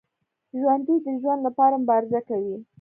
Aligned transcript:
ژوندي 0.59 0.95
د 1.05 1.07
ژوند 1.21 1.41
لپاره 1.47 1.75
مبارزه 1.81 2.19
کوي 2.29 2.55